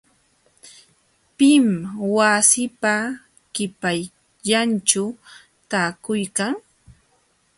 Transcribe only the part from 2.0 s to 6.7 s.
wasiipa qipallanćhu taakuykan.?